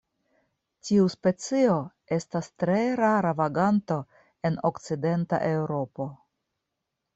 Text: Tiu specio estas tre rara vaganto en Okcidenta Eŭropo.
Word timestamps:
Tiu 0.87 1.03
specio 1.15 1.75
estas 2.17 2.49
tre 2.63 2.79
rara 3.01 3.35
vaganto 3.43 4.01
en 4.51 4.59
Okcidenta 4.73 5.43
Eŭropo. 5.53 6.11